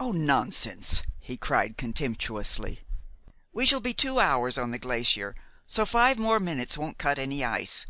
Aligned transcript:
"Oh, 0.00 0.10
nonsense!" 0.10 1.04
he 1.20 1.36
cried 1.36 1.76
contemptuously. 1.78 2.80
"We 3.52 3.64
shall 3.64 3.78
be 3.78 3.94
two 3.94 4.18
hours 4.18 4.58
on 4.58 4.72
the 4.72 4.78
glacier, 4.80 5.36
so 5.68 5.86
five 5.86 6.18
more 6.18 6.40
minutes 6.40 6.76
won't 6.76 6.98
cut 6.98 7.16
any 7.16 7.44
ice. 7.44 7.86